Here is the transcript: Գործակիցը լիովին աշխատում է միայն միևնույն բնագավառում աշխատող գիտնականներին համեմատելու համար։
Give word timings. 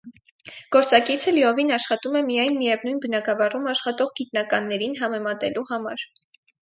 Գործակիցը 0.75 1.33
լիովին 1.35 1.69
աշխատում 1.75 2.17
է 2.21 2.23
միայն 2.29 2.57
միևնույն 2.61 3.01
բնագավառում 3.05 3.67
աշխատող 3.75 4.15
գիտնականներին 4.21 4.97
համեմատելու 5.03 5.67
համար։ 5.75 6.09